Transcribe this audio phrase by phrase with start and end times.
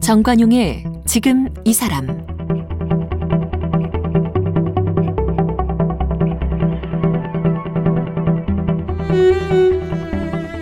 [0.00, 2.06] 정관용의 지금 이 사람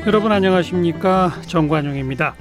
[0.04, 2.34] 여러분 안녕하십니까 정관용입니다.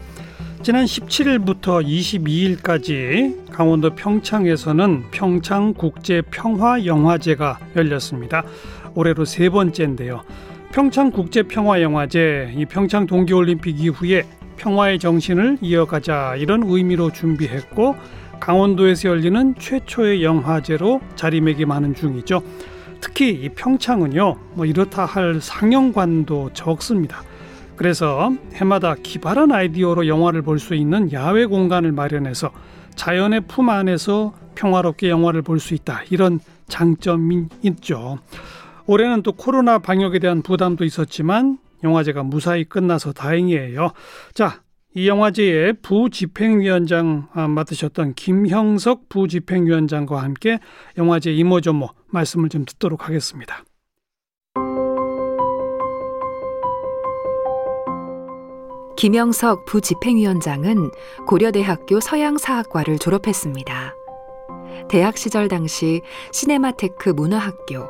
[0.63, 8.43] 지난 17일부터 22일까지 강원도 평창에서는 평창 국제 평화 영화제가 열렸습니다.
[8.95, 10.23] 올해로 세 번째인데요.
[10.73, 14.23] 평창 국제 평화 영화제, 이 평창 동계 올림픽 이후에
[14.57, 17.95] 평화의 정신을 이어가자 이런 의미로 준비했고
[18.41, 22.43] 강원도에서 열리는 최초의 영화제로 자리매김하는 중이죠.
[22.99, 27.23] 특히 이 평창은요, 뭐 이렇다 할 상영관도 적습니다.
[27.77, 32.51] 그래서 해마다 기발한 아이디어로 영화를 볼 수 있는 야외 공간을 마련해서
[32.95, 36.03] 자연의 품 안에서 평화롭게 영화를 볼 수 있다.
[36.09, 38.19] 이런 장점이 있죠.
[38.87, 43.91] 올해는 또 코로나 방역에 대한 부담도 있었지만 영화제가 무사히 끝나서 다행이에요.
[44.33, 44.61] 자,
[44.95, 50.59] 이 영화제의 부집행위원장 아, 맡으셨던 김형석 부집행위원장과 함께
[50.97, 53.63] 영화제 이모저모 말씀을 좀 듣도록 하겠습니다.
[58.95, 60.89] 김영석 부집행위원장은
[61.27, 63.95] 고려대학교 서양사학과를 졸업했습니다.
[64.87, 66.01] 대학 시절 당시
[66.31, 67.89] 시네마테크 문화학교,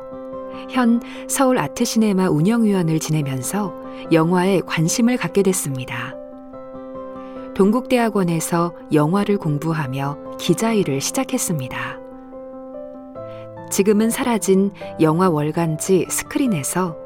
[0.70, 3.72] 현 서울 아트시네마 운영위원을 지내면서
[4.10, 6.14] 영화에 관심을 갖게 됐습니다.
[7.54, 12.00] 동국대학원에서 영화를 공부하며 기자 일을 시작했습니다.
[13.70, 16.96] 지금은 사라진 영화 월간지 스크린에서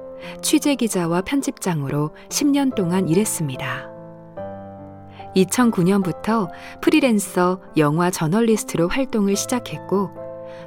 [0.43, 3.90] 취재 기자와 편집장으로 10년 동안 일했습니다.
[5.37, 6.51] 2009년부터
[6.81, 10.11] 프리랜서 영화 저널리스트로 활동을 시작했고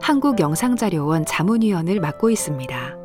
[0.02, 2.98] 한국영상자료원 자문위원을 맡고 있습니다.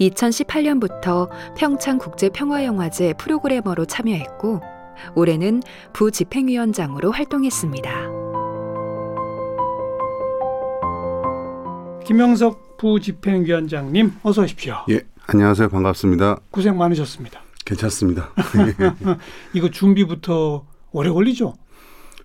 [0.00, 4.60] 2018년부터 평창국제평화영화제 프로그래머로 참여했고
[5.14, 5.62] 올해는
[5.92, 7.90] 부집행위원장으로 활동했습니다.
[12.04, 14.84] 김영석 부집행위원장님 어서 오십시오.
[14.90, 15.68] 예, 안녕하세요.
[15.70, 16.40] 반갑습니다.
[16.50, 17.43] 고생 많으셨습니다.
[17.64, 18.30] 괜찮습니다.
[19.54, 21.54] 이거 준비부터 오래 걸리죠?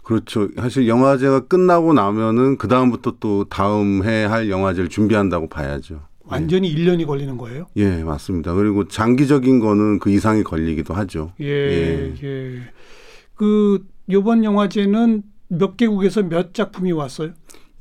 [0.04, 0.48] 그렇죠.
[0.56, 6.02] 사실 영화제가 끝나고 나면은 그 다음부터 또 다음 해 할 영화제를 준비한다고 봐야죠.
[6.24, 6.76] 완전히 예.
[6.76, 7.68] 1년이 걸리는 거예요?
[7.78, 8.54] 예, 맞습니다.
[8.54, 11.34] 그리고 장기적인 거는 그 이상이 걸리기도 하죠.
[11.40, 12.14] 예, 예.
[12.24, 12.60] 예.
[13.36, 17.32] 그 요번 영화제는 몇 개국에서 몇 작품이 왔어요?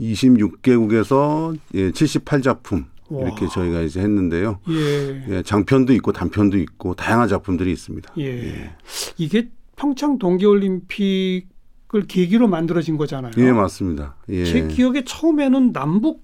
[0.01, 3.51] 26개국에서 예, 78작품 이렇게 와.
[3.51, 4.61] 저희가 이제 했는데요.
[4.69, 5.25] 예.
[5.29, 5.43] 예.
[5.43, 8.13] 장편도 있고 단편도 있고 다양한 작품들이 있습니다.
[8.19, 8.25] 예.
[8.25, 8.71] 예.
[9.17, 11.49] 이게 평창 동계올림픽
[11.95, 13.33] 을 계기로 만들어진 거잖아요.
[13.39, 14.17] 예, 맞습니다.
[14.29, 14.45] 예.
[14.45, 16.23] 제 기억에 처음에는 남북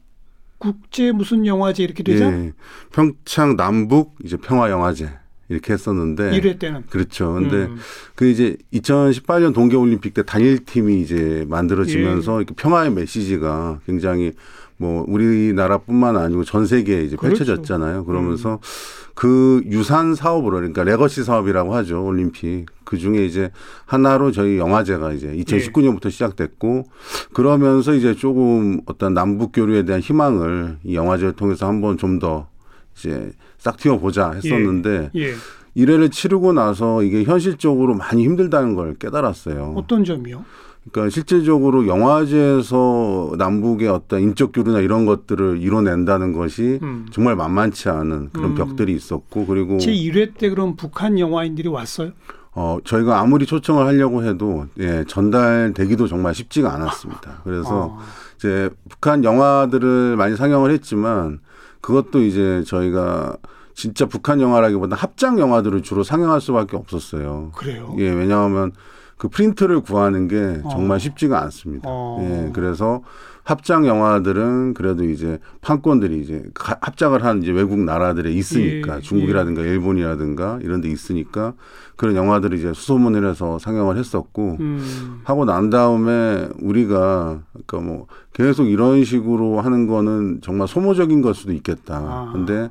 [0.58, 2.24] 국제 무슨 영화제 이렇게 되죠?
[2.26, 2.52] 예.
[2.92, 5.08] 평창 남북 이제 평화 영화제
[5.48, 7.32] 이렇게 했었는데 1회 때는 그렇죠.
[7.32, 7.78] 근데 음.
[8.14, 12.44] 그 이제 2018년 동계 올림픽 때 단일 팀이 이제 만들어지면서 예.
[12.44, 14.32] 평화의 메시지가 굉장히
[14.84, 17.38] 뭐 우리나라뿐만 아니고 전 세계에 이제 그렇죠.
[17.44, 18.04] 펼쳐졌잖아요.
[18.04, 18.58] 그러면서 음.
[19.14, 23.50] 그 유산 사업으로 그러니까 legacy 사업이라고 하죠 올림픽 그 중에 이제
[23.86, 26.10] 하나로 저희 영화제가 이제 2019년부터 예.
[26.10, 26.84] 시작됐고
[27.32, 32.48] 그러면서 이제 조금 어떤 남북 교류에 대한 희망을 이 영화제를 통해서 한번 좀 더
[32.96, 35.30] 이제 싹 틔워보자 했었는데 예.
[35.30, 35.34] 예.
[35.76, 39.74] 1회를 치르고 나서 이게 현실적으로 많이 힘들다는 걸 깨달았어요.
[39.76, 40.44] 어떤 점이요?
[40.90, 47.06] 그러니까 실질적으로 영화제에서 남북의 어떤 인적 교류나 이런 것들을 이뤄낸다는 것이 음.
[47.10, 48.54] 정말 만만치 않은 그런 음.
[48.54, 52.12] 벽들이 있었고 그리고 제 1회 때 그럼 북한 영화인들이 왔어요?
[52.52, 57.40] 어, 저희가 아무리 초청을 하려고 해도 예, 전달되기도 정말 쉽지가 않았습니다.
[57.44, 57.98] 그래서 어.
[58.36, 61.40] 이제 북한 영화들을 많이 상영을 했지만
[61.80, 63.36] 그것도 이제 저희가
[63.74, 67.50] 진짜 북한 영화라기보다 합작 영화들을 주로 상영할 수밖에 없었어요.
[67.56, 67.94] 그래요?
[67.98, 68.72] 예, 왜냐하면
[69.24, 70.98] 그 프린트를 구하는 게 정말 어.
[70.98, 71.88] 쉽지가 않습니다.
[71.88, 72.18] 어.
[72.20, 73.00] 예, 그래서
[73.42, 79.68] 합작 영화들은 그래도 이제 판권들이 이제 합작을 한 이제 외국 나라들에 있으니까 예, 중국이라든가 예.
[79.68, 81.54] 일본이라든가 이런 데 있으니까
[81.96, 85.20] 그런 영화들을 이제 수소문을 해서 상영을 했었고 음.
[85.24, 91.54] 하고 난 다음에 우리가 그러니까 뭐 계속 이런 식으로 하는 거는 정말 소모적인 걸 수도
[91.54, 91.96] 있겠다.
[91.96, 92.30] 아.
[92.34, 92.68] 근데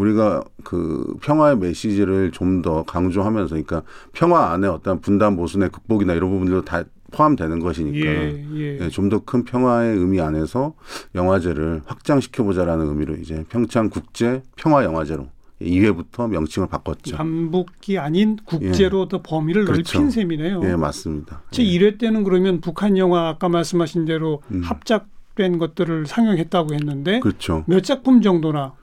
[0.00, 3.82] 우리가 그 평화의 메시지를 좀 더 강조하면서 그러니까
[4.12, 6.82] 평화 안에 어떤 분단 모순의 극복이나 이런 부분들도 다
[7.12, 8.78] 포함되는 것이니까 예, 예.
[8.80, 10.74] 예, 좀더 큰 평화의 의미 안에서
[11.14, 15.28] 영화제를 확장시켜 보자라는 의미로 이제 평창 국제 평화 영화제로
[15.60, 17.16] 2회부터 명칭을 바꿨죠.
[17.16, 19.08] 남북이 아닌 국제로 예.
[19.08, 19.98] 더 범위를 그렇죠.
[19.98, 20.60] 넓힌 셈이네요.
[20.64, 21.42] 예, 맞습니다.
[21.50, 21.78] 제 예.
[21.78, 24.62] 1회 때는 그러면 북한 영화 아까 말씀하신 대로 음.
[24.62, 27.64] 합작 합작 된 것들을 상영했다고 했는데 그렇죠.
[27.66, 28.74] 몇 작품 정도나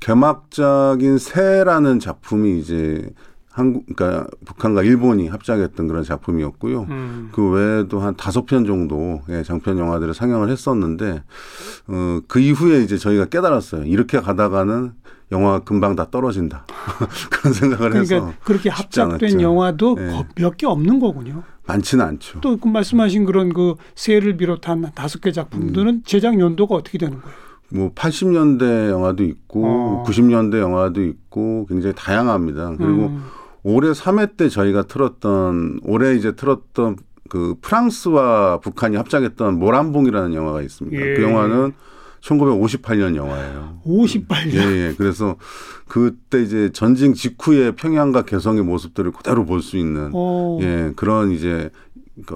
[0.00, 3.10] 개막작인 새라는 작품이 이제
[3.50, 6.82] 한국 그러니까 북한과 일본이 합작했던 그런 작품이었고요.
[6.90, 7.30] 음.
[7.32, 11.22] 그 외에도 한 다섯 편 정도 의 장편 영화들을 상영을 했었는데
[11.86, 13.84] 어, 그 이후에 이제 저희가 깨달았어요.
[13.84, 14.92] 이렇게 가다가는
[15.32, 16.66] 영화 금방 다 떨어진다
[17.32, 19.40] 그런 생각을 그러니까 해서 그렇게 합작된.
[19.40, 20.26] 영화도 네.
[20.36, 21.42] 몇개 없는 거군요.
[21.66, 22.40] 많지는 않죠.
[22.42, 26.02] 또 그 말씀하신 그런 그 새를 비롯한 다섯 개 작품들은 음.
[26.04, 27.45] 제작 연도가 어떻게 되는 거예요?
[27.72, 30.04] 뭐 80년대 영화도 있고 어.
[30.06, 32.76] 90년대 영화도 있고 굉장히 다양합니다.
[32.78, 33.22] 그리고 음.
[33.62, 36.96] 올해 3회 때 저희가 틀었던 올해 이제 틀었던
[37.28, 40.96] 그 프랑스와 북한이 합작했던 모란봉이라는 영화가 있습니다.
[40.96, 41.14] 예.
[41.14, 41.72] 그 영화는
[42.20, 43.80] 1958년 영화예요.
[43.84, 44.54] 58년.
[44.54, 44.94] 예, 예.
[44.96, 45.36] 그래서
[45.88, 50.58] 그때 이제 전쟁 직후의 평양과 개성의 모습들을 그대로 볼 수 있는 어.
[50.60, 51.85] 예, 그런 이제 그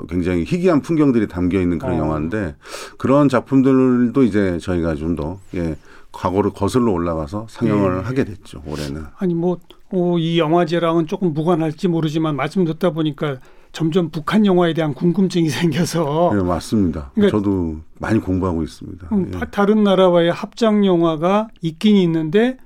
[0.09, 1.99] 굉장히 희귀한 풍경들이 담겨 있는 그런 어.
[2.05, 2.57] 영화인데
[2.99, 5.77] 그런 작품들도 이제 저희가 좀더 예,
[6.13, 8.03] 과거를 거슬러 올라가서 상영을 예.
[8.05, 8.63] 하게 됐죠.
[8.67, 9.05] 올해는.
[9.19, 13.39] 아니 뭐이 영화제랑은 조금 무관할지 모르지만 말씀 듣다 보니까
[13.73, 17.01] 점점 북한 영화에 대한 궁금증이 생겨서 예, 맞습니다.
[17.01, 17.11] 어.
[17.15, 19.09] 그러니까- 저도 많이 공부하고 있습니다.
[19.13, 19.39] 음, 예.
[19.39, 22.59] 다- 다른 나라와의 합작 영화가 있긴 있는데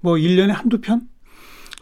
[0.00, 1.02] 뭐 1년에 한두 편?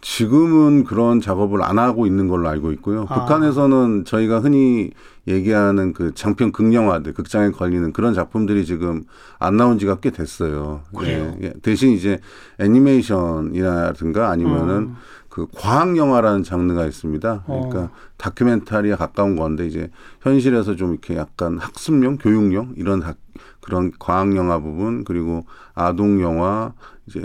[0.05, 3.07] 지금은 그런 작업을 안 하고 있는 걸로 알고 있고요.
[3.09, 3.21] 아.
[3.21, 4.91] 북한에서는 저희가 흔히
[5.27, 9.05] 얘기하는 그 장편 극영화들, 극장에 걸리는 그런 작품들이 지금
[9.39, 10.83] 안 나온 지가 꽤 됐어요.
[10.95, 11.35] 그래요?
[11.41, 11.53] 예, 예.
[11.63, 12.21] 대신 이제
[12.61, 14.97] 애니메이션이라든가 아니면은 음.
[15.31, 17.45] 그 과학 영화라는 장르가 있습니다.
[17.47, 17.69] 어.
[17.71, 19.91] 그러니까 다큐멘터리에 가까운 건데 이제
[20.21, 23.17] 현실에서 좀 이렇게 약간 학습용, 교육용 이런 학-
[23.63, 26.75] 그런 과학 영화 부분 그리고 아동 영화
[27.07, 27.21] 이제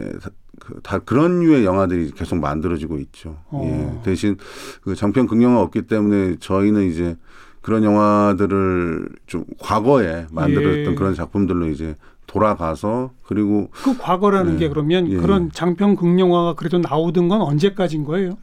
[0.70, 3.38] 다- 그, 다 그런 류의 영화들이 계속 만들어지고 있죠.
[3.50, 3.62] 어.
[3.66, 4.04] 예.
[4.04, 4.38] 대신
[4.82, 7.16] 그 장편 극영화 없기 때문에 저희는 이제
[7.62, 10.96] 그런 영화들을 좀 과거에 만들었던 예.
[10.96, 11.96] 그런 작품들로 이제
[12.28, 14.58] 돌아가서 그리고 그 과거라는 예.
[14.60, 15.18] 게 그러면 예.
[15.18, 18.38] 그런 장편 극영화가 그래도 나오던 건 언제까지인 거예요?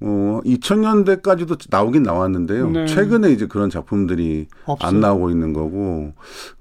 [0.00, 2.70] 어 2000년대까지도 나오긴 나왔는데요.
[2.70, 2.86] 네.
[2.86, 4.88] 최근에 이제 그런 작품들이 없어요.
[4.88, 6.12] 안 나오고 있는 거고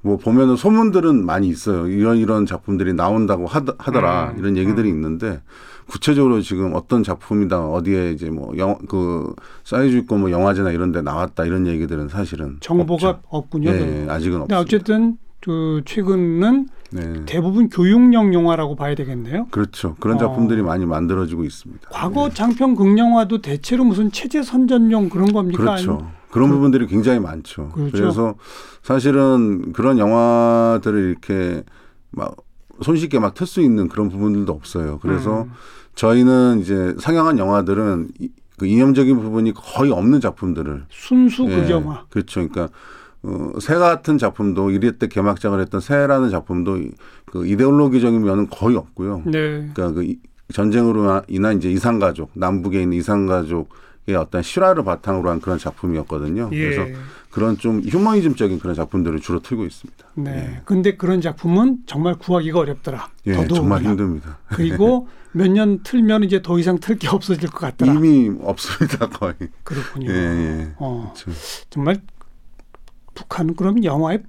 [0.02, 1.88] 뭐 보면은 소문들은 많이 있어요.
[1.88, 5.42] 이런 이런 작품들이 나온다고 하더, 하더라 음, 이런 얘기들이 있는데
[5.88, 11.02] 구체적으로 지금 어떤 작품이다 어디에 이제 뭐 영 그 사이즈 있고 뭐 영화제나 이런 데
[11.02, 13.22] 나왔다 이런 얘기들은 사실은 정보가 없죠.
[13.30, 13.70] 없군요.
[13.70, 14.60] 예, 아직은 없습니다.
[14.60, 17.26] 어쨌든 그 최근은 네.
[17.26, 19.48] 대부분 교육용 영화라고 봐야 되겠네요.
[19.52, 19.96] 그렇죠.
[20.00, 20.20] 그런 어.
[20.20, 21.90] 작품들이 많이 만들어지고 있습니다.
[21.92, 25.58] 과거 장편 극영화도 대체로 무슨 체제 선전용 그런 겁니까?
[25.64, 25.92] 그렇죠.
[25.94, 27.70] 아니면- 그런 부분들이 굉장히 많죠.
[27.70, 27.92] 그렇죠.
[27.92, 28.36] 그래서
[28.84, 31.64] 사실은 그런 영화들을 이렇게
[32.12, 32.36] 막
[32.82, 35.00] 손쉽게 막 틀 수 있는 그런 부분들도 없어요.
[35.02, 35.52] 그래서 음.
[35.96, 42.06] 저희는 이제 상영한 영화들은 이, 그 이념적인 부분이 거의 없는 작품들을 순수 예, 극영화.
[42.10, 42.48] 그렇죠.
[42.48, 42.70] 그러니까
[43.28, 46.92] 어, 새 같은 작품도 이래 때 개막작을 했던 새라는 작품도 이-
[47.26, 49.24] 그 이데올로기적인 면은 거의 없고요.
[49.26, 49.70] 네.
[49.74, 50.20] 그러니까 그 이-
[50.54, 56.50] 전쟁으로 인한 이제 이산가족 남북에 있는 이산가족의 어떤 실화를 바탕으로 한 그런 작품이었거든요.
[56.54, 56.58] 예.
[56.70, 57.00] 그래서
[57.32, 60.06] 그런 좀 휴머니즘적인 그런 작품들을 주로 틀고 있습니다.
[60.16, 60.62] 네.
[60.64, 63.10] 근데 그런 작품은 정말 구하기가 어렵더라.
[63.28, 63.46] 예.
[63.50, 64.38] 정말 힘듭니다.
[64.48, 67.94] 그리고 몇 년 틀면 이제 더 이상 틀 게 없어질 것 같더라.
[67.94, 69.34] 이미 없습니다 거의.
[69.64, 70.10] 그렇군요.
[70.10, 70.72] 예, 예.
[70.78, 71.32] 어, 그렇죠.
[71.70, 71.98] 정말
[73.18, 74.22] 북한은 그럼 영화의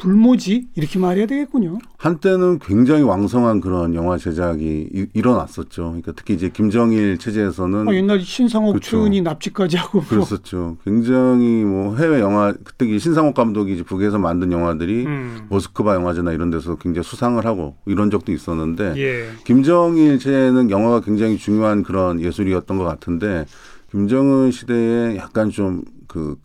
[0.00, 1.76] 불모지 이렇게 말해야 되겠군요.
[1.96, 5.82] 한때는 굉장히 왕성한 그런 영화 제작이 이- 일어났었죠.
[5.86, 8.90] 그러니까 특히 이제 김정일 체제에서는 아, 옛날 신상옥 그렇죠.
[8.92, 10.06] 최은이 납치까지 하고 뭐.
[10.08, 10.76] 그랬었죠.
[10.84, 15.46] 굉장히 뭐 해외 영화 그때 이 신상옥 감독이 이제 북에서 만든 영화들이 음.
[15.48, 19.30] 모스크바 영화제나 이런 데서 굉장히 수상을 하고 이런 적도 있었는데 예.
[19.42, 23.46] 김정일 체제는 영화가 굉장히 중요한 그런 예술이었던 것 같은데
[23.90, 26.36] 김정은 시대에 약간 좀그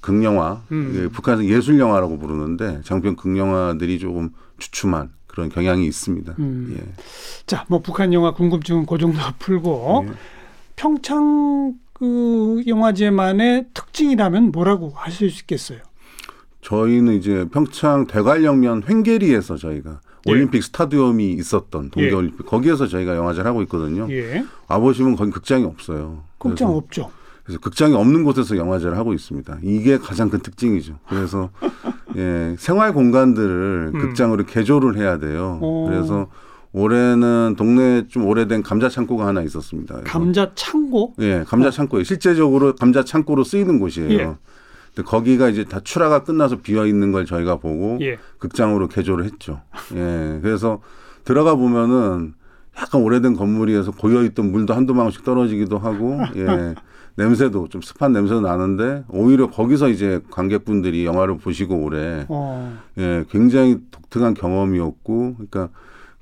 [0.00, 0.92] 극영화 음.
[0.94, 6.34] 이게 북한에서 예술 영화라고 부르는데 장편 극영화들이 조금 주춤한 그런 경향이 있습니다.
[6.38, 6.76] 음.
[6.78, 6.92] 예.
[7.46, 10.12] 자, 뭐 북한 영화 궁금증은 그 정도 풀고 예.
[10.76, 15.80] 평창 그 영화제만의 특징이라면 뭐라고 하실 수 있겠어요?
[16.62, 20.30] 저희는 이제 평창 대관령면 횡계리에서 저희가 예.
[20.30, 21.90] 올림픽 스타디움이 있었던 예.
[21.90, 24.06] 동계올림픽 거기에서 저희가 영화제를 하고 있거든요.
[24.10, 24.44] 예.
[24.68, 26.24] 와보시면 거기 극장이 없어요.
[26.38, 27.10] 극장 없죠.
[27.50, 29.58] 그래서 극장이 없는 곳에서 영화제를 하고 있습니다.
[29.62, 30.98] 이게 가장 큰 특징이죠.
[31.08, 31.50] 그래서
[32.16, 34.00] 예, 생활 공간들을 음.
[34.00, 35.58] 극장으로 개조를 해야 돼요.
[35.60, 35.86] 오.
[35.86, 36.28] 그래서
[36.72, 39.96] 올해는 동네에 좀 오래된 감자 창고가 하나 있었습니다.
[39.96, 41.14] 그래서 감자 창고.
[41.18, 44.10] 예, 감자 창고에 실제적으로 감자 창고로 쓰이는 곳이에요.
[44.12, 44.36] 예.
[44.94, 48.18] 근데 거기가 이제 다 출하가 끝나서 비어 있는 걸 저희가 보고 예.
[48.38, 49.60] 극장으로 개조를 했죠.
[49.94, 50.80] 예, 그래서
[51.24, 52.34] 들어가 보면은
[52.78, 56.74] 약간 오래된 건물이어서 고여 있던 물도 한두 방울씩 떨어지기도 하고, 예.
[57.16, 62.78] 냄새도 좀 습한 냄새도 나는데 오히려 거기서 이제 관객분들이 영화를 보시고 오래 어.
[62.98, 65.68] 예, 굉장히 독특한 경험이었고 그러니까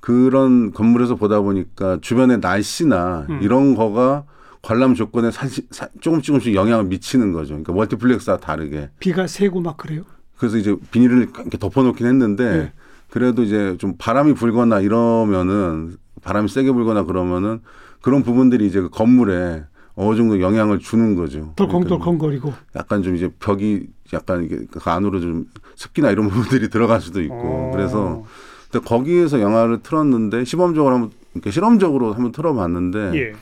[0.01, 3.41] 그런 건물에서 보다 보니까 주변의 날씨나 음.
[3.43, 4.25] 이런 거가
[4.63, 7.51] 관람 조건에 사실 사- 조금 조금씩 영향을 미치는 거죠.
[7.51, 8.91] 그러니까 멀티플렉스와 다르게.
[8.99, 10.03] 비가 새고 막 그래요.
[10.37, 12.73] 그래서 이제 비닐을 이렇게 덮어놓긴 했는데 네.
[13.11, 17.61] 그래도 이제 좀 바람이 불거나 이러면은 바람이 세게 불거나 그러면은
[18.01, 19.65] 그런 부분들이 이제 그 건물에
[20.01, 21.53] 어느 정도 영향을 주는 거죠.
[21.57, 22.55] 그러니까 덜컹덜컹거리고.
[22.77, 27.35] 약간 좀 이제 벽이 약간 이게 그 안으로 좀 습기나 이런 부분들이 들어갈 수도 있고
[27.35, 27.71] 어.
[27.75, 28.23] 그래서
[28.71, 33.33] 근데 거기에서 영화를 틀었는데 시범적으로 한번 이렇게 실험적으로 한번 틀어봤는데 예.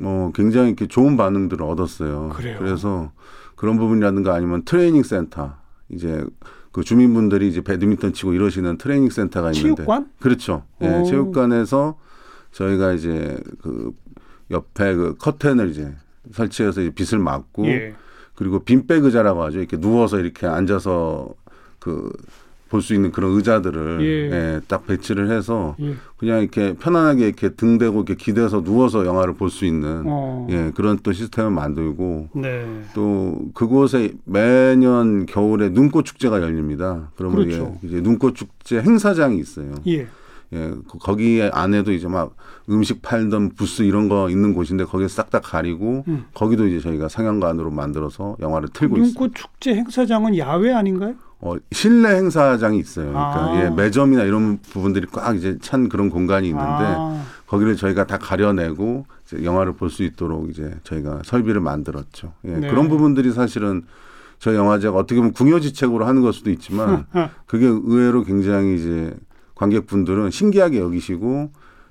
[0.00, 2.30] 어 굉장히 이렇게 좋은 반응들을 얻었어요.
[2.34, 2.56] 그래요?
[2.58, 3.12] 그래서
[3.54, 5.54] 그런 부분이라든가 아니면 트레이닝 센터
[5.90, 6.24] 이제
[6.72, 10.08] 그 주민분들이 이제 배드민턴 치고 이러시는 트레이닝 센터가 있는데 체육관?
[10.18, 10.62] 그렇죠.
[10.80, 11.04] 예, 오.
[11.04, 11.98] 체육관에서
[12.52, 13.92] 저희가 이제 그
[14.50, 15.92] 옆에 그 커튼을 이제
[16.32, 17.94] 설치해서 이제 빛을 막고 예.
[18.34, 19.58] 그리고 bean bag 의자라고 하죠.
[19.58, 21.34] 이렇게 누워서 이렇게 앉아서
[21.78, 22.12] 그
[22.70, 24.30] 볼 수 있는 그런 의자들을 예.
[24.32, 25.94] 예, 딱 배치를 해서 예.
[26.16, 30.46] 그냥 이렇게 편안하게 이렇게 등 대고 이렇게 기대서 누워서 영화를 볼 수 있는 어.
[30.50, 32.84] 예, 그런 또 시스템을 만들고 네.
[32.94, 37.10] 또 그곳에 매년 겨울에 눈꽃 축제가 열립니다.
[37.16, 37.76] 그러면 그렇죠.
[37.82, 39.74] 예, 이제 눈꽃 축제 행사장이 있어요.
[40.52, 40.58] 예.
[40.58, 42.34] 예, 그- 거기 안에도 이제 막
[42.68, 46.24] 음식 팔던 부스 이런 거 있는 곳인데 거기에 싹다 가리고 음.
[46.34, 49.18] 거기도 이제 저희가 상영관으로 만들어서 영화를 틀고 있습니다.
[49.20, 51.14] 눈꽃 축제 행사장은 야외 아닌가요?
[51.42, 53.06] 어, 실내 행사장이 있어요.
[53.12, 53.64] 그러니까 아.
[53.64, 59.06] 예, 매점이나 이런 부분들이 꽉 이제 찬 그런 공간이 있는데 아, 거기를 저희가 다 가려내고
[59.24, 62.32] 이제 영화를 볼 수 있도록 이제 저희가 설비를 만들었죠.
[62.44, 62.68] 예, 네.
[62.68, 63.82] 그런 부분들이 사실은
[64.38, 67.06] 저희 영화제가 어떻게 보면 궁여지책으로 하는 걸 수도 있지만
[67.46, 69.14] 그게 의외로 굉장히 이제
[69.64, 71.50] 관객분들은 신기하게 여기시고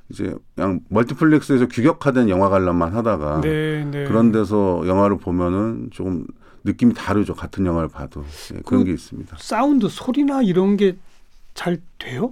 [0.09, 4.05] 이제 그냥 멀티플렉스에서 규격화된 영화 관람만 하다가 네, 네.
[4.05, 6.25] 그런 데서 영화를 보면은 조금
[6.63, 7.35] 느낌이 다르죠.
[7.35, 8.23] 같은 영화를 봐도
[8.55, 9.37] 예, 그런 그- 게 있습니다.
[9.39, 10.97] 사운드 소리나 이런 게
[11.55, 12.31] 잘 돼요?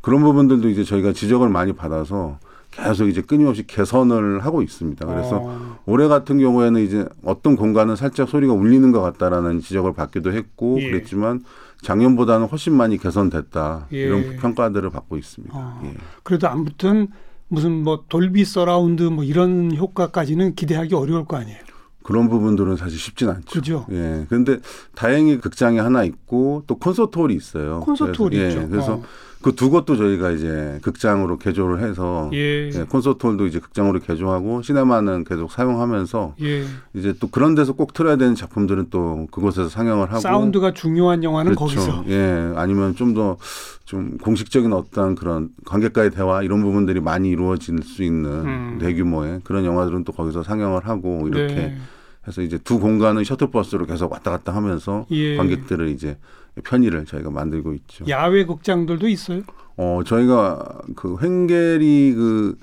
[0.00, 2.38] 그런 부분들도 이제 저희가 지적을 많이 받아서
[2.72, 5.06] 계속 이제 끊임없이 개선을 하고 있습니다.
[5.06, 10.32] 그래서 어, 올해 같은 경우에는 이제 어떤 공간은 살짝 소리가 울리는 것 같다라는 지적을 받기도
[10.32, 10.90] 했고 예.
[10.90, 11.42] 그랬지만
[11.84, 13.96] 작년보다는 훨씬 많이 개선됐다 예.
[13.98, 15.54] 이런 평가들을 받고 있습니다.
[15.56, 15.80] 어.
[15.84, 15.94] 예.
[16.22, 17.08] 그래도 아무튼
[17.48, 21.58] 무슨 뭐 Dolby surround 뭐 이런 효과까지는 기대하기 어려울 거 아니에요.
[22.02, 23.60] 그런 부분들은 사실 쉽진 않죠.
[23.60, 23.86] 그죠?
[23.90, 24.26] 예.
[24.28, 24.58] 그런데
[24.94, 27.80] 다행히 극장이 하나 있고 또 콘서트 홀이 있어요.
[27.80, 28.62] 콘서트 홀이 그래서, 있죠.
[28.62, 28.68] 예.
[28.68, 29.02] 그래서 어.
[29.44, 32.70] 그 두 곳도 저희가 이제 극장으로 개조를 해서 예.
[32.74, 36.64] 예, 콘서트 홀도 이제 극장으로 개조하고 시네마는 계속 사용하면서 예.
[36.94, 41.56] 이제 또 그런 데서 꼭 틀어야 되는 작품들은 또 그곳에서 상영을 하고 사운드가 중요한 영화는
[41.56, 41.78] 그렇죠.
[41.78, 42.04] 거기서.
[42.08, 48.30] 예, 아니면 좀 더좀 공식적인 어떤 그런 관객과의 대화 이런 부분들이 많이 이루어질 수 있는
[48.30, 48.78] 음.
[48.80, 51.78] 대규모의 그런 영화들은 또 거기서 상영을 하고 이렇게 네.
[52.26, 55.36] 해서 이제 두 공간을 셔틀버스로 계속 왔다 갔다 하면서 예.
[55.36, 56.16] 관객들을 이제
[56.62, 58.04] 편의를 저희가 만들고 있죠.
[58.08, 59.42] 야외 극장들도 있어요.
[59.76, 62.56] 어, 저희가 그 횡게리 그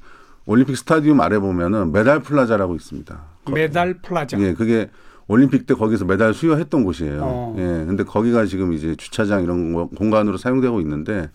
[0.46, 3.22] 올림픽 스타디움 아래 보면은 메달 플라자라고 있습니다.
[3.46, 4.40] 거- 메달 플라자.
[4.40, 4.90] 예, 그게
[5.28, 7.20] 올림픽 때 거기서 메달 수여했던 곳이에요.
[7.24, 7.56] 어.
[7.58, 11.30] 예, 근데 거기가 지금 이제 주차장 이런 거- 공간으로 사용되고 있는데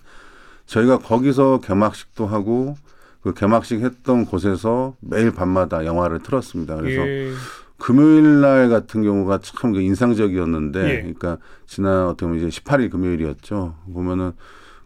[0.66, 2.76] 저희가 거기서 개막식도 하고
[3.22, 6.76] 그 개막식 했던 곳에서 매일 밤마다 영화를 틀었습니다.
[6.76, 7.32] 그래서 예.
[7.78, 10.96] 금요일 날 같은 경우가 참그 인상적이었는데, 예.
[11.00, 13.74] 그러니까 지난 어떻게 보면 이제 18일 금요일이었죠.
[13.92, 14.32] 보면은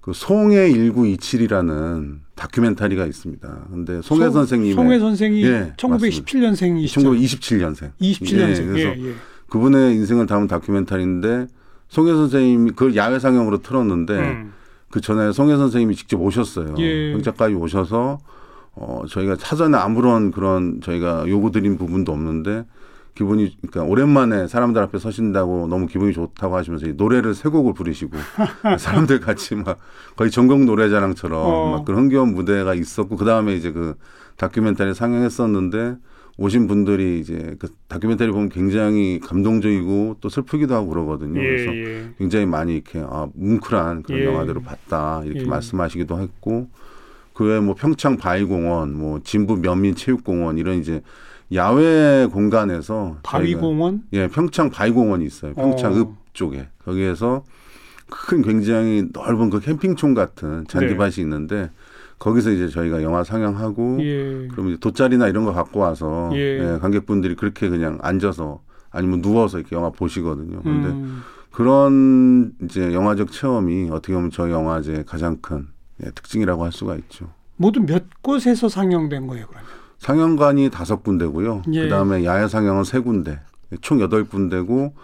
[0.00, 3.66] 그 송해 1927이라는 다큐멘터리가 있습니다.
[3.70, 6.94] 근데 송해 송- 선생님의 송해 선생이 예, 1917년생이시죠.
[7.04, 7.90] 1927년생.
[8.00, 8.62] 27년생.
[8.62, 9.14] 예, 그래서 예, 예.
[9.48, 11.46] 그분의 인생을 담은 다큐멘터리인데
[11.88, 14.52] 송혜 선생님이 그걸 야외 상영으로 틀었는데 음.
[14.90, 16.74] 그 전에 송혜 선생님이 직접 오셨어요.
[16.78, 17.12] 예.
[17.12, 18.18] 평작가에 오셔서
[18.74, 22.64] 어 저희가 사전에 아무런 그런 저희가 요구 드린 부분도 없는데
[23.14, 28.16] 기분이 그러니까 오랜만에 사람들 앞에 서신다고 너무 기분이 좋다고 하시면서 이 노래를 세 곡을 부르시고
[28.78, 29.78] 사람들 같이 막
[30.16, 31.70] 거의 전국 노래자랑처럼 어.
[31.70, 33.94] 막 그런 흥겨운 무대가 있었고 그 다음에 이제 그
[34.36, 35.96] 다큐멘터리 상영했었는데
[36.38, 41.34] 오신 분들이 이제 그 다큐멘터리 보면 굉장히 감동적이고 또 슬프기도 하고 그러거든요.
[41.34, 42.14] 그래서 예, 예.
[42.16, 44.24] 굉장히 많이 이렇게 아, 뭉클한 그런 예.
[44.24, 45.44] 영화들을 봤다 이렇게 예.
[45.44, 46.68] 말씀하시기도 했고
[47.34, 51.02] 그 외에 뭐 평창 바위공원, 뭐 진부 면민체육공원 이런 이제
[51.54, 54.04] 야외 공간에서 바위공원.
[54.12, 55.54] 예 평창 바위공원이 있어요.
[55.54, 55.96] 평창 어.
[55.96, 57.44] 읍 쪽에 거기에서
[58.08, 61.70] 큰 굉장히 넓은 그 캠핑촌 같은 잔디밭이 있는데
[62.18, 64.48] 거기서 이제 저희가 영화 상영하고 예.
[64.48, 66.38] 그럼 이제 돗자리나 이런 거 갖고 와서 예.
[66.38, 70.60] 예, 관객분들이 그렇게 그냥 앉아서 아니면 누워서 이렇게 영화 보시거든요.
[70.62, 71.22] 근데 음.
[71.50, 75.68] 그런 이제 영화적 체험이 어떻게 보면 저희 영화제의 가장 큰
[76.04, 77.28] 예, 특징이라고 할 수가 있죠.
[77.56, 79.68] 모두 몇 곳에서 상영된 거예요, 그러면?
[80.00, 81.62] 상영관이 다섯 군데고요.
[81.74, 81.82] 예.
[81.82, 83.38] 그다음에 야외 상영은 세 군데.
[83.82, 84.94] 총 여덟 군데고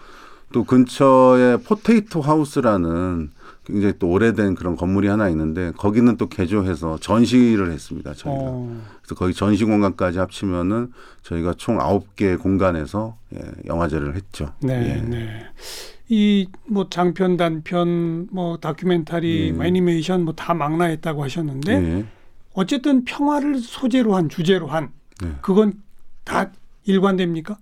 [0.52, 3.30] 또 근처에 포테이토 하우스라는
[3.64, 8.14] 굉장히 또 오래된 그런 건물이 하나 있는데 거기는 또 개조해서 전시를 했습니다.
[8.14, 8.40] 저희가.
[8.40, 8.82] 어.
[9.02, 14.52] 그래서 거기 전시 공간까지 합치면은 저희가 총 아홉 개 공간에서 예, 영화제를 했죠.
[14.60, 15.00] 네, 예.
[15.02, 15.28] 네.
[16.08, 19.52] 이 뭐 장편, 단편, 뭐 다큐멘터리, 예.
[19.52, 22.04] 뭐 애니메이션 뭐 다 망라했다고 하셨는데 예.
[22.56, 24.90] 어쨌든 평화를 소재로 한 주제로 한
[25.22, 25.36] 네.
[25.42, 25.74] 그건
[26.24, 26.50] 다
[26.84, 27.58] 일관됩니까?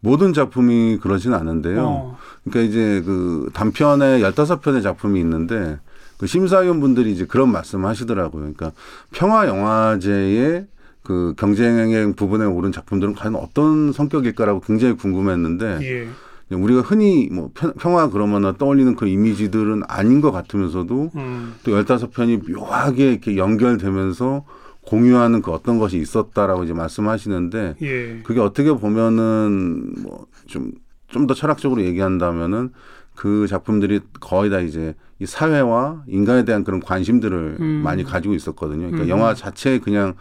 [0.00, 1.84] 모든 작품이 그러진 않은데요.
[1.84, 2.18] 어.
[2.44, 5.78] 그러니까 이제 그 단편에 15편의 작품이 있는데
[6.18, 8.42] 그 심사위원 분들이 이제 그런 말씀 하시더라고요.
[8.42, 8.72] 그러니까
[9.12, 10.66] 평화 영화제의
[11.02, 16.08] 그 경쟁의 부분에 오른 작품들은 과연 어떤 성격일까라고 굉장히 궁금했는데 예.
[16.50, 21.54] 우리가 흔히 뭐 평- 평화 그러면 떠올리는 그 이미지들은 아닌 것 같으면서도 음.
[21.64, 24.44] 또 15편이 묘하게 이렇게 연결되면서
[24.86, 28.20] 공유하는 그 어떤 것이 있었다라고 이제 말씀하시는데 예.
[28.24, 30.72] 그게 어떻게 보면은 뭐 좀
[31.10, 32.70] 좀 더 철학적으로 얘기한다면은
[33.14, 37.80] 그 작품들이 거의 다 이제 이 사회와 인간에 대한 그런 관심들을 음.
[37.82, 38.86] 많이 가지고 있었거든요.
[38.90, 39.08] 그러니까 음.
[39.08, 40.14] 영화 자체의 그냥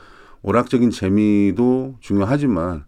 [0.44, 2.82] 오락적인 재미도 중요하지만 이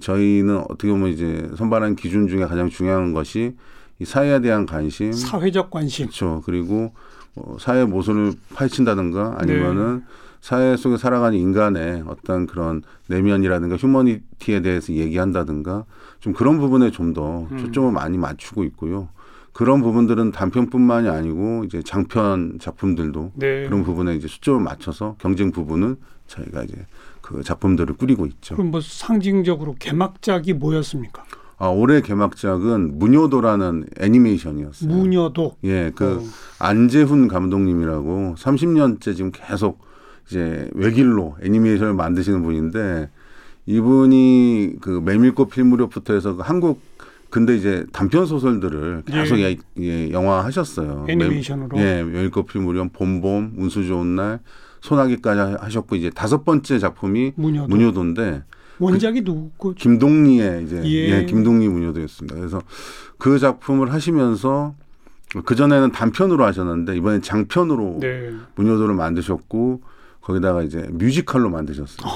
[0.00, 3.54] 저희는 어떻게 보면 이제 선발한 기준 중에 가장 중요한 것이
[3.98, 6.06] 이 사회에 대한 관심, 사회적 관심.
[6.06, 6.42] 그렇죠.
[6.44, 6.92] 그리고
[7.34, 10.04] 뭐 사회 모순을 파헤친다든가 아니면은 네.
[10.40, 15.84] 사회 속에 살아가는 인간의 어떤 그런 내면이라든가 휴머니티에 대해서 얘기한다든가
[16.20, 17.58] 좀 그런 부분에 좀더 음.
[17.58, 19.08] 초점을 많이 맞추고 있고요.
[19.54, 23.64] 그런 부분들은 단편뿐만이 아니고 이제 장편 작품들도 네.
[23.64, 26.74] 그런 부분에 이제 초점을 맞춰서 경쟁 부분은 저희가 이제
[27.24, 28.54] 그 작품들을 꾸리고 있죠.
[28.54, 31.24] 그럼 뭐 상징적으로 개막작이 뭐였습니까?
[31.56, 34.90] 아, 올해 개막작은 무녀도라는 애니메이션이었어요.
[34.90, 35.56] 무녀도.
[35.64, 36.22] 예, 그 어.
[36.58, 39.78] 안재훈 감독님이라고 30년째 지금 계속
[40.28, 43.08] 이제 외길로 애니메이션을 만드시는 분인데
[43.64, 46.82] 이분이 그 메밀꽃 필무렵부터 해서 그 한국
[47.30, 49.44] 근데 이제 단편 소설들을 계속 예.
[49.44, 49.56] 예.
[49.80, 51.06] 예, 영화 하셨어요.
[51.08, 51.78] 애니메이션으로.
[51.78, 54.40] 예, 메밀꽃 필무렵, 봄봄, 운수 좋은 날,
[54.84, 57.68] 소나기까지 하셨고 이제 다섯 번째 작품이 무녀도.
[57.68, 58.42] 무녀도인데
[58.78, 59.74] 원작이 누구?
[59.74, 61.20] 김동리의 이제 예.
[61.20, 61.24] 예.
[61.24, 62.36] 김동리 무녀도였습니다.
[62.36, 62.60] 그래서
[63.16, 64.74] 그 작품을 하시면서
[65.46, 68.30] 그 전에는 단편으로 하셨는데 이번엔 장편으로 네.
[68.56, 69.80] 무녀도를 만드셨고
[70.20, 72.06] 거기다가 이제 뮤지컬로 만드셨어요.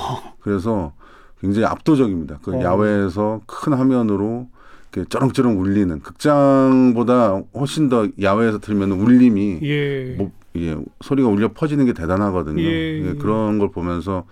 [0.40, 0.92] 그래서
[1.40, 2.40] 굉장히 압도적입니다.
[2.42, 2.60] 그 어.
[2.60, 4.48] 야외에서 큰 화면으로
[4.92, 10.16] 이렇게 쩌렁쩌렁 울리는 극장보다 훨씬 더 야외에서 들으면 울림이 예.
[10.18, 12.62] 뭐, 예, 소리가 울려 퍼지는 게 대단하거든요.
[12.62, 13.08] 예.
[13.08, 14.24] 예, 그런 걸 보면서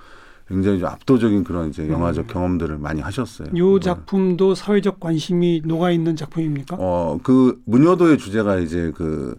[0.48, 3.48] 굉장히 좀 압도적인 그런 이제 영화적 경험들을 많이 하셨어요.
[3.52, 3.58] 음.
[3.58, 3.80] 요 이번에.
[3.80, 6.76] 작품도 사회적 관심이 녹아 있는 작품입니까?
[6.78, 9.36] 어, 그 문효도의 주제가 이제 그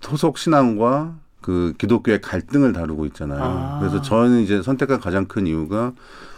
[0.00, 3.40] 토속 신앙과 그 기독교의 갈등을 다루고 있잖아요.
[3.42, 3.78] 아.
[3.78, 5.92] 그래서 저는 이제 선택한 가장 큰 이유가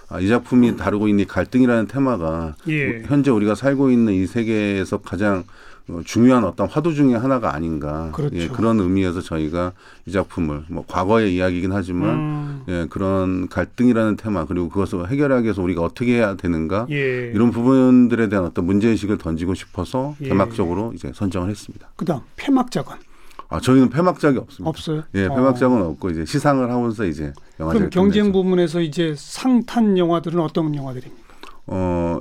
[0.08, 3.02] 아, 이 작품이 다루고 있는 이 갈등이라는 테마가 예.
[3.06, 5.44] 현재 우리가 살고 있는 이 세계에서 가장 어,
[6.04, 8.10] 중요한 어떤 화두 중의 하나가 아닌가.
[8.12, 8.36] 그렇죠.
[8.36, 9.72] 예, 그런 의미에서 저희가
[10.06, 15.62] 이 작품을 뭐 과거의 이야기이긴 하지만 음, 예, 그런 갈등이라는 테마 그리고 그것을 해결하기 위해서
[15.62, 17.30] 우리가 어떻게 해야 되는가 예.
[17.34, 20.28] 이런 부분들에 대한 어떤 문제 의식을 던지고 싶어서 예.
[20.28, 21.88] 개막적으로 이제 선정을 했습니다.
[21.96, 22.96] 그다음 폐막작은
[23.50, 24.68] 아, 저희는 폐막작이 없습니다.
[24.70, 25.02] 없어요.
[25.14, 25.34] 예, 어.
[25.34, 28.32] 폐막작은 없고 이제 시상을 하면서 이제 영화제를 그럼 경쟁.
[28.32, 31.22] 부문에서 이제 상탄 영화들은 어떤 영화들입니까?
[31.66, 32.13] 어,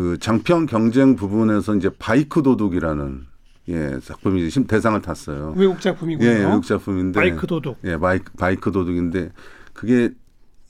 [0.00, 3.26] 그 장편 경쟁 부분에서 이제 바이크 도둑이라는
[3.68, 5.52] 예, 작품이 심- 대상을 탔어요.
[5.58, 6.26] 외국 작품이고요.
[6.26, 7.76] 예, 외국 작품인데 바이크 도둑.
[7.84, 9.30] 예, 바이크, 바이크 도둑인데
[9.74, 10.08] 그게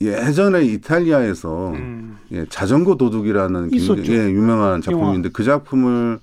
[0.01, 2.19] 예전에 이탈리아에서 음.
[2.33, 4.03] 예, 자전거 도둑이라는 있었죠.
[4.03, 6.19] 굉장히 예, 유명한 작품인데 그 작품을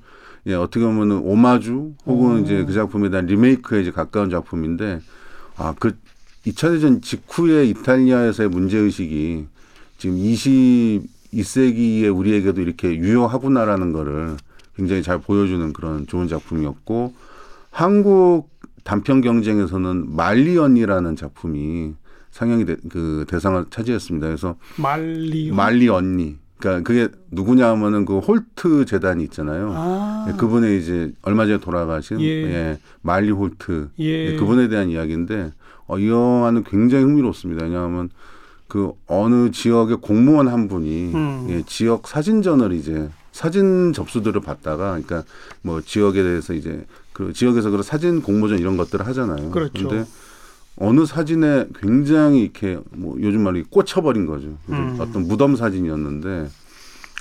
[0.48, 2.40] 예, 어떻게 보면 은 오마주 혹은 오.
[2.40, 5.00] 이제 그 작품에 대한 리메이크에 이제 가까운 작품인데
[5.56, 5.98] 아, 그
[6.46, 9.46] 2차 대전 직후의 이탈리아에서의 문제 의식이
[9.98, 10.18] 지금
[11.34, 14.38] 22세기에 우리에게도 이렇게 유효하구나라는 거를
[14.76, 17.14] 굉장히 잘 보여주는 그런 좋은 작품이었고
[17.72, 18.50] 한국
[18.84, 21.94] 단편 경쟁에서는 말리 언니라는 작품이
[22.32, 24.28] 상영이 되, 그 대상을 차지했습니다.
[24.28, 25.52] 그래서 말리.
[25.52, 26.38] 말리 언니.
[26.58, 29.74] 그러니까 그게 누구냐 하면은 그 홀트 재단이 있잖아요.
[29.76, 30.28] 아.
[30.30, 32.26] 예, 그분의 이제 얼마 전에 돌아가신 예.
[32.26, 34.06] 예, 말리 홀트 예.
[34.06, 35.52] 예, 그분에 대한 이야기인데
[35.88, 37.66] 어, 이 영화는 굉장히 흥미롭습니다.
[37.66, 38.10] 왜냐하면
[38.68, 41.48] 그 어느 지역의 공무원 한 분이 음.
[41.50, 45.24] 예, 지역 사진전을 이제 사진 접수들을 받다가 그러니까
[45.62, 49.52] 뭐 지역에 대해서 이제 그 지역에서 그런 사진 공모전 이런 것들을 하잖아요.
[49.52, 49.88] 그렇죠.
[49.88, 50.06] 근데
[50.76, 54.58] 어느 사진에 굉장히 이렇게 뭐 요즘 말로 꽂혀버린 거죠.
[54.70, 54.98] 음.
[55.00, 56.50] 어떤 무덤 사진이었는데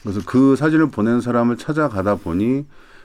[0.03, 2.65] 그래서 그 사진을 보낸 사람을 찾아가다 보니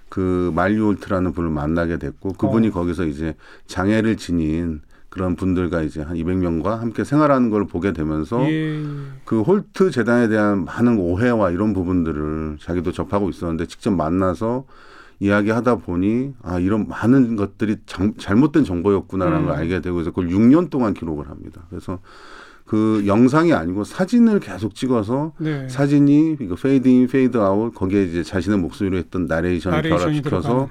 [0.10, 2.72] 그 말리올트라는 분을 만나게 됐고 그분이 어.
[2.72, 3.36] 거기서 이제
[3.68, 8.82] 장애를 지닌 그런 분들과 이제 한 200명과 함께 생활하는 걸 보게 되면서 예.
[9.26, 14.64] 그 홀트 재단에 대한 많은 오해와 이런 부분들을 자기도 접하고 있었는데 직접 만나서
[15.20, 19.46] 이야기하다 보니 아 이런 많은 것들이 장, 잘못된 정보였구나라는 음.
[19.48, 21.66] 걸 알게 되고 그래서 그걸 6년 동안 기록을 합니다.
[21.70, 22.00] 그래서
[22.64, 25.68] 그 영상이 아니고 사진을 계속 찍어서 네.
[25.68, 30.68] 사진이 이거 페이드 인 페이드 아웃 거기에 이제 자신의 목소리로 했던 나레이션을 결합시켜서 들어가는.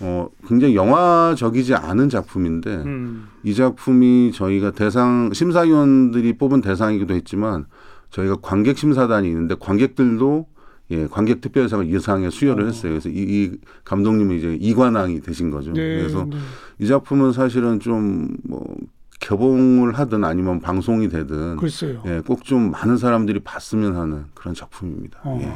[0.00, 3.28] 어 굉장히 영화적이지 않은 작품인데 음.
[3.44, 7.66] 이 작품이 저희가 대상 심사위원들이 뽑은 대상이기도 했지만
[8.10, 10.46] 저희가 관객 심사단이 있는데 관객들도
[10.90, 12.66] 예 관객 특별상을 이상에 수여를 어.
[12.66, 12.92] 했어요.
[12.92, 13.52] 그래서 이, 이
[13.84, 15.72] 감독님은 이제 이관왕이 되신 거죠.
[15.72, 15.98] 네.
[15.98, 16.36] 그래서 네.
[16.80, 18.76] 이 작품은 사실은 좀뭐
[19.20, 22.02] 개봉을 하든 아니면 방송이 되든 글쎄요.
[22.04, 25.20] 예, 꼭 좀 많은 사람들이 봤으면 하는 그런 작품입니다.
[25.24, 25.38] 어.
[25.40, 25.52] 예.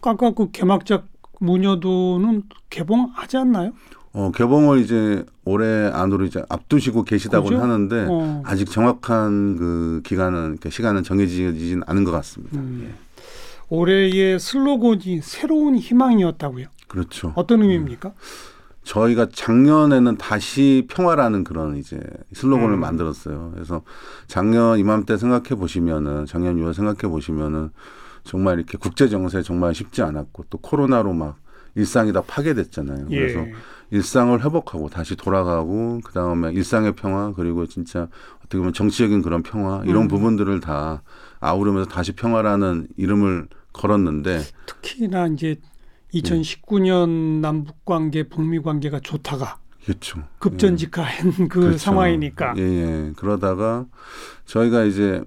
[0.00, 1.08] 아까 그 개막작
[1.40, 3.72] 무녀도는 개봉하지 않나요?
[4.12, 7.62] 어, 개봉을 이제 올해 안으로 이제 앞두시고 계시다고는 그죠?
[7.62, 8.42] 하는데 어.
[8.46, 12.58] 아직 정확한 그 기간은 그러니까 시간은 정해지진 않은 것 같습니다.
[12.58, 12.94] 음.
[13.68, 16.66] 올해의 슬로건이 새로운 희망이었다고요.
[16.88, 17.32] 그렇죠.
[17.34, 18.12] 어떤 의미입니까?
[18.84, 22.00] 저희가 작년에는 다시 평화라는 그런 이제
[22.32, 22.80] 슬로건을 음.
[22.80, 23.50] 만들었어요.
[23.52, 23.82] 그래서
[24.28, 27.70] 작년 이맘때 생각해 보시면은 작년 6월 생각해 보시면은
[28.26, 31.38] 정말 이렇게 국제 정세 정말 쉽지 않았고 또 코로나로 막
[31.74, 33.06] 일상이 다 파괴됐잖아요.
[33.10, 33.16] 예.
[33.18, 33.46] 그래서
[33.90, 38.08] 일상을 회복하고 다시 돌아가고 그 다음에 일상의 평화 그리고 진짜
[38.38, 40.08] 어떻게 보면 정치적인 그런 평화 이런 음.
[40.08, 41.02] 부분들을 다
[41.38, 45.56] 아우르면서 다시 평화라는 이름을 걸었는데 특히나 이제
[46.14, 50.20] 2019년 남북 관계, 북미 관계가 좋다가 그렇죠.
[50.40, 51.78] 급전직하한 그 그렇죠.
[51.78, 52.54] 상황이니까.
[52.56, 53.12] 예, 예.
[53.16, 53.86] 그러다가
[54.46, 55.22] 저희가 이제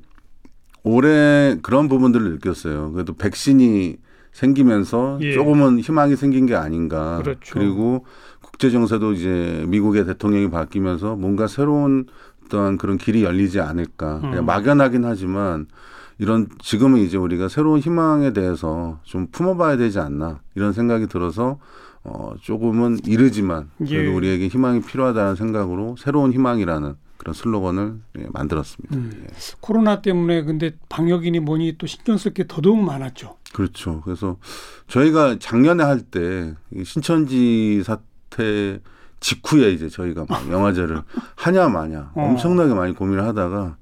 [0.84, 2.92] 올해 그런 부분들을 느꼈어요.
[2.94, 3.98] 그래도 백신이
[4.32, 5.34] 생기면서 예.
[5.34, 7.20] 조금은 희망이 생긴 게 아닌가.
[7.24, 7.60] 그렇죠.
[7.60, 8.06] 리고
[8.42, 12.06] 국제 정세도 이제 미국의 대통령이 바뀌면서 뭔가 새로운
[12.46, 14.22] 어떤 그런 길이 열리지 않을까.
[14.22, 14.46] 그냥 음.
[14.46, 15.68] 막연하긴 하지만
[16.18, 21.60] 이런 지금은 이제 우리가 새로운 희망에 대해서 좀 품어봐야 되지 않나 이런 생각이 들어서
[22.04, 24.08] 어 조금은 이르지만 그래도 예.
[24.08, 28.96] 우리에게 희망이 필요하다는 생각으로 새로운 희망이라는 그런 슬로건을 예, 만들었습니다.
[28.96, 29.12] 음.
[29.24, 29.28] 예.
[29.60, 33.36] 코로나 때문에 근데 방역이니 뭐니 또 신경 쓸 게 더더욱 많았죠.
[33.54, 34.02] 그렇죠.
[34.06, 34.38] 그래서
[34.88, 38.80] 저희가 작년에 할 때 신천지 사태
[39.20, 41.02] 직후에 이제 저희가 막 영화제를
[41.36, 42.24] 하냐 마냐 어.
[42.24, 43.76] 엄청나게 많이 고민을 하다가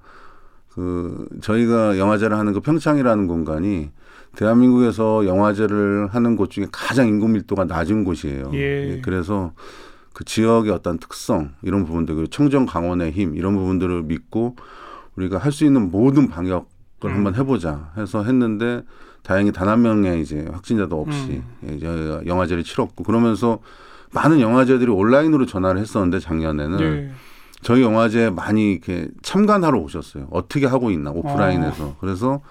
[0.73, 3.91] 그 저희가 영화제를 하는 그 평창이라는 공간이
[4.35, 8.51] 대한민국에서 영화제를 하는 곳 중에 가장 인구 밀도가 낮은 곳이에요.
[8.53, 9.01] 예.
[9.03, 9.53] 그래서
[10.17, 14.55] 그 지역의 어떤 특성 이런 부분들 그리고 청정 강원의 힘 이런 부분들을 믿고
[15.15, 16.65] 우리가 할 수 있는 모든 방역을
[17.05, 17.11] 음.
[17.11, 18.81] 한번 해보자 해서 했는데
[19.21, 21.69] 다행히 단 한 명의 이제 확진자도 없이 음.
[21.69, 23.59] 예, 저희가 영화제를 치렀고 그러면서
[24.11, 27.11] 많은 영화제들이 온라인으로 전화를 했었는데 작년에는 네.
[27.61, 30.29] 저희 영화제에 많이 이렇게 참관하러 오셨어요.
[30.31, 31.95] 어떻게 하고 있나 오프라인에서.
[31.99, 32.41] 그래서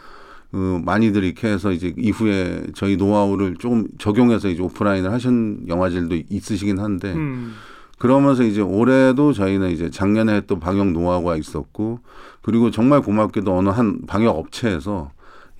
[0.57, 6.79] 그 많이들 이렇게 해서 이제 이후에 저희 노하우를 조금 적용해서 이제 오프라인을 하신 영화제들도 있으시긴
[6.79, 7.53] 한데 음.
[7.99, 12.01] 그러면서 이제 올해도 저희는 이제 작년에 했던 방역 노하우가 있었고
[12.41, 15.11] 그리고 정말 고맙게도 어느 한 방역 업체에서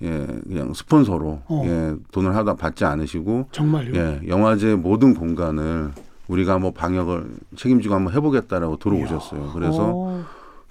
[0.01, 1.63] 예 그냥 스폰서로 어.
[1.67, 3.95] 예 돈을 하다 받지 않으시고 정말요.
[3.95, 5.91] 예 영화제 모든 공간을
[6.27, 9.51] 우리가 한번 방역을 책임지고 한번 해보겠다라고 들어오셨어요.
[9.53, 10.25] 그래서 어,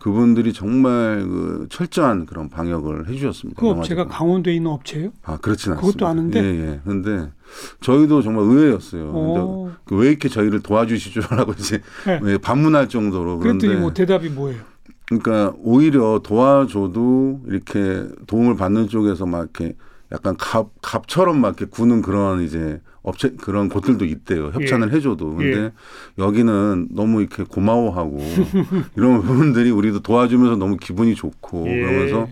[0.06, 3.60] 그분들이 정말 그 철저한 그런 방역을 해주셨습니다.
[3.60, 4.06] 그 업체가 영화제가.
[4.06, 5.10] 강원도에 있는 업체예요?
[5.24, 5.80] 아 그렇진 않습니다.
[5.84, 6.44] 그것도 아는데?
[6.44, 6.80] 예, 예.
[6.84, 7.32] 근데
[7.80, 9.10] 저희도 정말 의외였어요.
[9.12, 9.64] 어.
[9.64, 12.20] 근데 그왜 이렇게 저희를 도와주시죠라고 이제 네.
[12.24, 14.60] 예, 반문할 정도로 그런데 그랬더니 뭐 대답이 뭐예요?
[15.06, 19.74] 그러니까 오히려 도와줘도 이렇게 도움을 받는 쪽에서 막 이렇게
[20.12, 24.50] 약간 갑 갑처럼 막 이렇게 구는 그런 이제 업체 그런 곳들도 있대요.
[24.52, 25.36] 협찬을 해줘도.
[25.36, 25.72] 근데 예.
[26.18, 28.18] 여기는 너무 이렇게 고마워하고
[28.96, 31.80] 이런 부분들이 우리도 도와주면서 너무 기분이 좋고 예.
[31.80, 32.28] 그러면서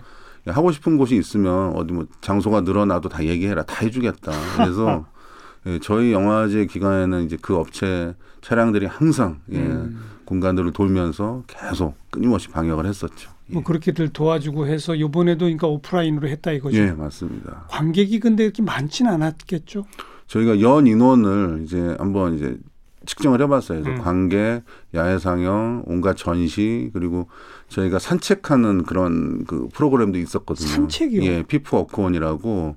[0.49, 3.63] 야, 하고 싶은 곳이 있으면 어디 뭐 장소가 늘어나도 다 얘기해라.
[3.65, 4.33] 다 해주겠다.
[4.57, 5.07] 그래서
[5.67, 10.01] 예, 저희 영화제 기간에는 이제 그 업체 차량들이 항상 예, 음.
[10.25, 13.34] 공간들을 돌면서 계속 끊임없이 방역을 했었죠.
[13.51, 13.53] 예.
[13.53, 16.77] 뭐 그렇게들 도와주고 해서 이번에도 그러니까 오프라인으로 했다 이거죠.
[16.79, 17.67] 예, 맞습니다.
[17.69, 19.85] 관객이 근데 이렇게 많지는 않았겠죠.
[20.27, 22.57] 저희가 연 인원을 이제 한번 이제
[23.07, 23.83] 측정을 해봤어요.
[23.83, 24.03] 그래서 음.
[24.03, 24.63] 관계,
[24.95, 27.29] 야외 상영, 온갖 전시 그리고
[27.69, 30.67] 저희가 산책하는 그런 그 프로그램도 있었거든요.
[30.69, 31.23] 산책이요?
[31.23, 32.77] 예, 피프 walk on이라고.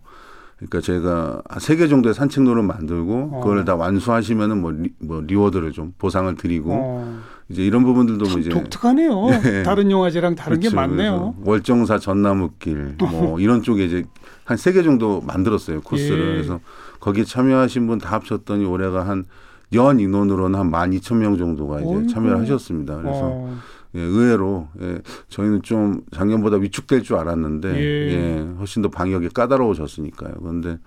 [0.58, 3.39] 그러니까 저희가 세 개 정도의 산책로를 만들고 어.
[3.41, 8.41] 그걸 다 완수하시면은 뭐, 리, 뭐 reward를 좀 보상을 드리고 어, 이제 이런 부분들도 뭐참
[8.41, 9.29] 이제 독특하네요.
[9.45, 9.63] 예.
[9.63, 10.75] 다른 영화제랑 다른 게 그렇죠.
[10.75, 11.36] 많네요.
[11.38, 14.03] 그래서 월정사 전나무길 뭐 이런 쪽에 이제
[14.45, 16.33] 한 세 개 정도 만들었어요 코스를 예.
[16.36, 16.60] 그래서
[16.99, 19.25] 거기에 참여하신 분 다 합쳤더니 올해가 한
[19.73, 22.07] 연 인원으로는 한 만 이천 명 정도가 이제 어이구.
[22.07, 22.95] 참여를 하셨습니다.
[23.01, 23.57] 그래서 어,
[23.95, 27.81] 예, 의외로 예, 저희는 좀 작년보다 위축될 줄 알았는데 예.
[28.13, 30.36] 예, 훨씬 더 방역이 까다로워졌으니까요.
[30.39, 30.77] 그런데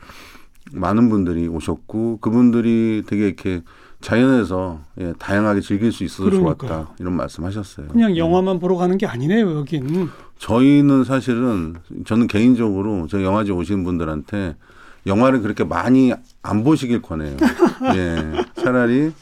[0.72, 3.60] 많은 분들이 오셨고 그분들이 되게 이렇게
[4.00, 6.56] 자연에서 예, 다양하게 즐길 수 있어서 그러니까요.
[6.56, 7.88] 좋았다 이런 말씀하셨어요.
[7.88, 10.08] 그냥 영화만 보러 가는 게 아니네요, 여긴.
[10.38, 14.56] 저희는 사실은 저는 개인적으로 저 영화제 오시는 분들한테
[15.06, 17.36] 영화를 그렇게 많이 안 보시길 권해요.
[17.96, 19.12] 예, 차라리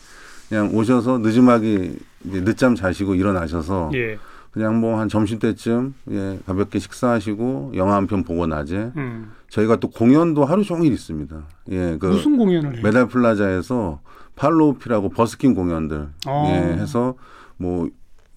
[0.49, 1.95] 그냥 오셔서 느지막하게
[2.25, 4.19] 늦잠 자시고 일어나셔서 예.
[4.53, 9.33] 그냥 뭐 한 점심 때쯤 예, 가볍게 식사하시고 영화 한 편 보고 낮에 음.
[9.51, 11.43] 저희가 또 공연도 하루 종일 있습니다.
[11.71, 12.83] 예, 그 무슨 공연을 해요?
[12.83, 14.01] 메달 플라자에서
[14.37, 16.45] 팔로우피라고 버스킹 공연들 어.
[16.49, 17.15] 예, 해서
[17.57, 17.89] 뭐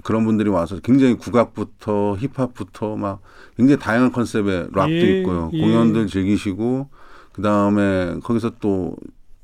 [0.03, 3.21] 그런 분들이 와서 굉장히 국악부터 힙합부터 막
[3.57, 5.49] 굉장히 다양한 컨셉의 락도 예, 있고요.
[5.53, 5.61] 예.
[5.61, 6.89] 공연들 즐기시고
[7.33, 8.95] 그 다음에 거기서 또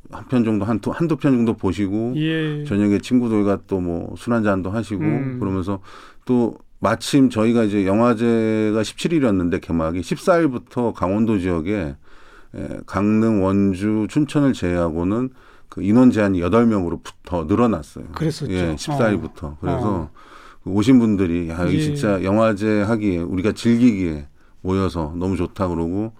[0.10, 2.64] 한 편 정도 한두 한두 편 정도 보시고 예.
[2.64, 5.38] 저녁에 친구들과 또 뭐 술 한 잔도 하시고 음.
[5.38, 5.80] 그러면서
[6.24, 11.96] 또 마침 저희가 이제 영화제가 17일이었는데 개막이 14일부터 강원도 지역에
[12.56, 15.30] 에, 강릉, 원주, 춘천을 제외하고는
[15.70, 18.06] 그 인원 제한이 8명으로 더 늘어났어요.
[18.14, 18.52] 그랬었죠.
[18.52, 19.58] 예, 14일부터.
[19.60, 20.10] 그래서 어.
[20.64, 21.82] 그 오신 분들이 야, 여기 예.
[21.82, 24.28] 진짜 영화제 하기에 우리가 즐기기에
[24.62, 26.14] 모여서 너무 좋다 그러고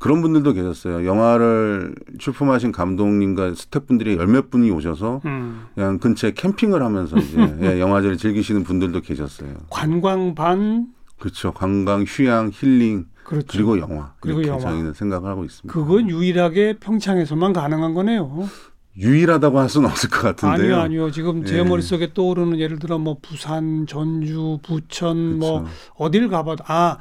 [0.00, 1.06] 그런 분들도 계셨어요.
[1.06, 5.66] 영화를 출품하신 감독님과 스태프분들이 열몇 분이 오셔서 음.
[5.74, 9.50] 그냥 근처에 캠핑을 하면서 이제 예, 영화제를 즐기시는 분들도 계셨어요.
[9.68, 10.86] 관광 반
[11.18, 11.52] 그렇죠.
[11.52, 13.46] 관광, 휴양, 힐링 그렇죠.
[13.50, 14.70] 그리고 영화 그리고 이렇게 영화.
[14.70, 15.70] 저희는 생각을 하고 있습니다.
[15.72, 18.48] 그건 유일하게 평창에서만 가능한 거네요.
[18.96, 20.76] 유일하다고 할 수는 없을 것 같은데요.
[20.76, 21.10] 아니요, 아니요.
[21.10, 21.62] 지금 제 예.
[21.62, 25.74] 머릿속에 떠오르는 예를 들어 뭐 부산, 전주, 부천 뭐 그렇죠.
[25.96, 26.98] 어딜 가봐도 아,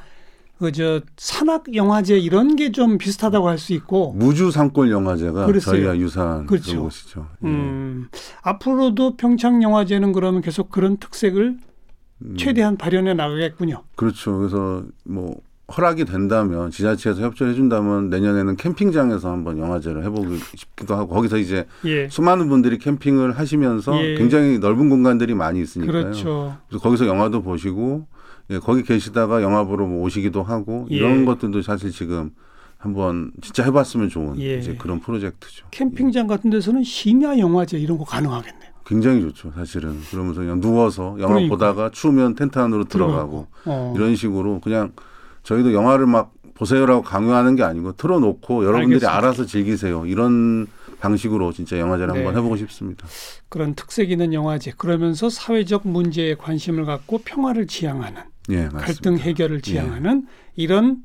[0.59, 5.75] 그저 산악 영화제 이런 게 좀 비슷하다고 할 수 있고 무주 산골 영화제가 그랬어요.
[5.75, 6.83] 저희가 유사한 그렇죠.
[6.83, 7.25] 곳이죠.
[7.43, 7.47] 예.
[7.47, 8.07] 음,
[8.41, 11.57] 앞으로도 평창 영화제는 그러면 계속 그런 특색을
[12.21, 13.83] 음, 최대한 발현해 나가겠군요.
[13.95, 14.37] 그렇죠.
[14.37, 15.35] 그래서 뭐
[15.75, 22.07] 허락이 된다면 지자체에서 협조를 해준다면 내년에는 캠핑장에서 한번 영화제를 해보고 싶기도 하고 거기서 이제 예.
[22.09, 24.15] 수많은 분들이 캠핑을 하시면서 예.
[24.15, 26.03] 굉장히 넓은 공간들이 많이 있으니까요.
[26.03, 26.57] 그렇죠.
[26.67, 28.07] 그래서 거기서 영화도 보시고
[28.51, 30.95] 예, 거기 계시다가 영화 보러 뭐 오시기도 하고 예.
[30.95, 32.31] 이런 것들도 사실 지금
[32.77, 34.57] 한번 진짜 해봤으면 좋은 예.
[34.57, 35.67] 이제 그런 프로젝트죠.
[35.71, 38.69] 캠핑장 같은 데서는 심야 영화제 이런 거 가능하겠네요.
[38.85, 39.99] 굉장히 좋죠, 사실은.
[40.09, 41.55] 그러면서 그냥 누워서 영화 그러니까.
[41.55, 43.93] 보다가 추우면 텐트 안으로 들어가고 어.
[43.95, 44.93] 이런 식으로 그냥
[45.43, 49.15] 저희도 영화를 막 보세요라고 강요하는 게 아니고 틀어놓고 여러분들이 알겠습니다.
[49.15, 50.05] 알아서 즐기세요.
[50.07, 50.67] 이런
[50.99, 52.19] 방식으로 진짜 영화제를 네.
[52.19, 53.07] 한번 해보고 싶습니다.
[53.47, 58.67] 그런 특색 있는 영화제 그러면서 사회적 문제에 관심을 갖고 평화를 지향하는 예.
[58.67, 60.97] 갈등 해결을 지향하는 이런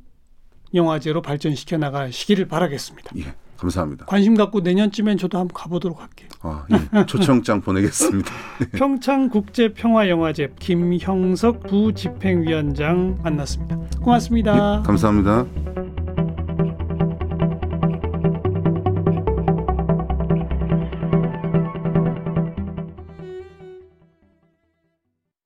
[0.75, 3.11] 영화제로 발전시켜 나가시기를 바라겠습니다.
[3.19, 4.07] 예, 감사합니다.
[4.07, 6.29] 관심 갖고 내년쯤엔 저도 한번 가보도록 할게요.
[6.43, 8.31] 아, 예, 초청장 보내겠습니다.
[8.73, 13.79] 평창 국제 평화 영화제 김형석 부집행위원장 만났습니다.
[14.01, 14.81] 고맙습니다.
[14.83, 15.47] 예, 감사합니다.